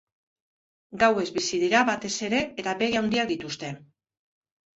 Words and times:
Gauez 1.03 1.25
bizi 1.35 1.59
dira 1.63 1.81
batez 1.89 2.11
ere 2.29 2.41
eta 2.65 2.75
begi 2.81 2.99
handiak 3.03 3.31
dituzte. 3.35 3.71